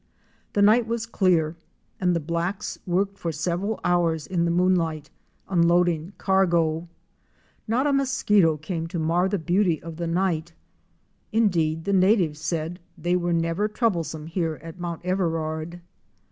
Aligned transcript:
The 0.53 0.63
night 0.63 0.87
was 0.87 1.05
clear 1.05 1.55
and 1.99 2.15
the 2.15 2.19
blacks 2.19 2.79
worked 2.87 3.19
for 3.19 3.31
several 3.31 3.79
hours 3.83 4.25
in 4.25 4.45
the 4.45 4.49
moonlight, 4.49 5.11
unloading 5.47 6.13
cargo. 6.17 6.87
Not 7.67 7.85
a 7.85 7.93
mosquito 7.93 8.57
came 8.57 8.87
to 8.87 8.97
mar 8.97 9.29
the 9.29 9.37
beauty 9.37 9.79
of 9.83 9.97
the 9.97 10.07
night. 10.07 10.53
Indeed 11.31 11.83
the 11.83 11.93
natives 11.93 12.41
said 12.41 12.79
they 12.97 13.15
were 13.15 13.31
never 13.31 13.67
troublesome 13.67 14.25
here 14.25 14.59
at 14.63 14.79
Mount 14.79 15.05
Everard. 15.05 15.81